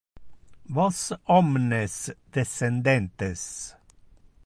Vos 0.77 1.13
omnes, 1.27 2.09
descendentes. 2.31 3.75